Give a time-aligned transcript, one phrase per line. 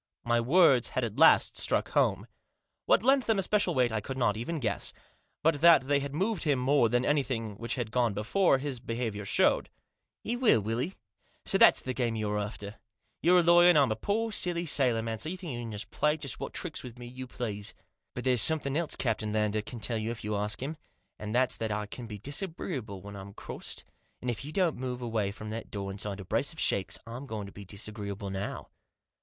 [0.23, 2.25] My words had at last struck home.
[2.87, 4.93] What lent them especial weight I could not even guess.
[5.43, 9.25] But that they had moved him more than anything which had gone before his behaviour
[9.25, 9.69] showed."
[10.23, 10.95] He will, will he?
[11.45, 12.77] So that's the game you're after.
[13.21, 15.89] You're a lawyer, and I'm a poor, silly sailor man, so you think you can
[15.91, 17.75] play just what tricks with me you please.
[18.15, 20.77] But there's something else Captain Lander can tell you if you ask him,
[21.19, 23.83] and that's that I can be disagreeable when I'm crossed,
[24.19, 27.27] and if you don't move away from that door inside a brace of shakes I'm
[27.27, 28.69] going to be disagreeable now."